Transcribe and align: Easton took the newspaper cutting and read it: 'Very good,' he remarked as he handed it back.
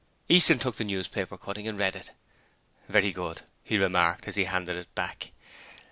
Easton 0.27 0.57
took 0.57 0.77
the 0.77 0.83
newspaper 0.83 1.37
cutting 1.37 1.67
and 1.67 1.77
read 1.77 1.95
it: 1.95 2.09
'Very 2.89 3.11
good,' 3.11 3.43
he 3.63 3.77
remarked 3.77 4.27
as 4.27 4.35
he 4.35 4.45
handed 4.45 4.75
it 4.75 4.95
back. 4.95 5.29